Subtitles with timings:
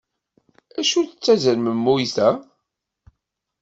[0.79, 2.29] Acu d tazermemmuyt-a?